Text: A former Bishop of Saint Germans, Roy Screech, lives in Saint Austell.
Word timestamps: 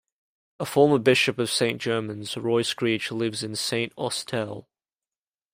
A 0.59 0.65
former 0.65 0.97
Bishop 0.97 1.37
of 1.37 1.51
Saint 1.51 1.79
Germans, 1.79 2.35
Roy 2.35 2.63
Screech, 2.63 3.11
lives 3.11 3.43
in 3.43 3.55
Saint 3.55 3.93
Austell. 3.95 4.67